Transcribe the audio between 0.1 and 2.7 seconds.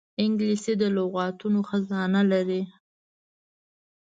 انګلیسي د لغاتو خزانه لري